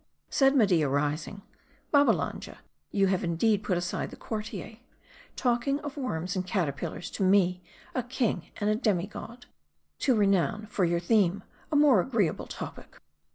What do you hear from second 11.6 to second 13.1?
a more agreeable topic."